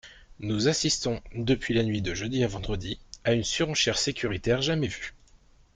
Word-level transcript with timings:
Nous 0.39 0.67
assistons, 0.67 1.21
depuis 1.35 1.75
la 1.75 1.83
nuit 1.83 2.01
de 2.01 2.15
jeudi 2.15 2.43
à 2.43 2.47
vendredi, 2.47 2.99
à 3.23 3.33
une 3.33 3.43
surenchère 3.43 3.99
sécuritaire 3.99 4.63
jamais 4.63 4.87
vue. 4.87 5.13